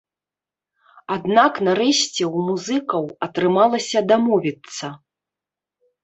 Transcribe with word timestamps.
Аднак 1.15 1.53
нарэшце 1.67 2.23
ў 2.35 2.45
музыкаў 2.47 3.03
атрымалася 3.25 3.99
дамовіцца. 4.13 4.87